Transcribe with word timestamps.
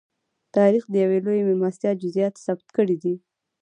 تاریخ 0.55 0.83
د 0.89 0.93
یوې 1.03 1.17
لویې 1.25 1.43
مېلمستیا 1.47 1.91
جزییات 2.01 2.35
ثبت 2.45 2.67
کړي 2.77 2.97
دي. 3.03 3.15